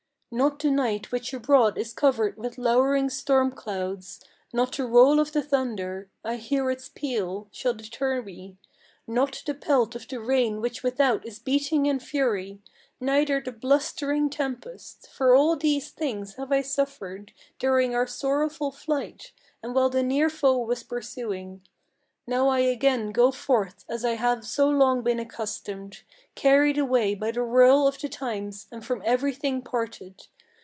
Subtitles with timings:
[0.33, 4.21] Not the night which abroad is covered with lowering storm clouds;
[4.53, 8.55] Not the roll of the thunder I hear its peal shall deter me;
[9.05, 12.61] Not the pelt of the rain which without is beating in fury;
[13.01, 19.33] Neither the blustering tempest; for all these things have I suffered During our sorrowful flight,
[19.61, 21.59] and while the near foe was pursuing.
[22.27, 26.03] Now I again go forth, as I have so long been accustomed,
[26.35, 30.27] Carried away by the whirl of the times, and from every thing parted.